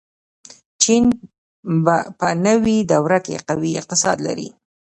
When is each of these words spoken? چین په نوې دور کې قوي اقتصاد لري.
چین 0.81 1.03
په 2.19 2.27
نوې 2.45 2.77
دور 2.91 3.11
کې 3.25 3.43
قوي 3.47 3.71
اقتصاد 3.81 4.17
لري. 4.27 4.49